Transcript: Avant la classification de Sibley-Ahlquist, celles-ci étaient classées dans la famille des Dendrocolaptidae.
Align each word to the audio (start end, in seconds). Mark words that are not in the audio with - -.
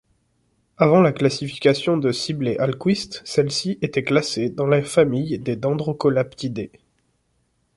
Avant 0.77 0.99
la 0.99 1.11
classification 1.11 1.95
de 1.95 2.11
Sibley-Ahlquist, 2.11 3.21
celles-ci 3.23 3.77
étaient 3.83 4.03
classées 4.03 4.49
dans 4.49 4.65
la 4.65 4.81
famille 4.81 5.37
des 5.37 5.55
Dendrocolaptidae. 5.55 6.71